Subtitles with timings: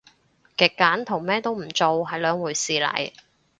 [0.57, 3.11] 極簡同咩都唔做係兩回事嚟